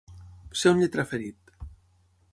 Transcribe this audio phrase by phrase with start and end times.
[0.61, 1.55] Ser un lletraferit.